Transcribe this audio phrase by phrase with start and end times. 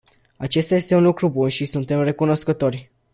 [0.37, 2.91] Acesta este un lucru bun și suntem recunoscători.